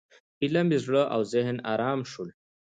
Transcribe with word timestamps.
ایله 0.41 0.61
مې 0.67 0.77
زړه 0.85 1.03
او 1.13 1.21
ذهن 1.33 1.57
ارامه 1.73 2.05
شول. 2.11 2.29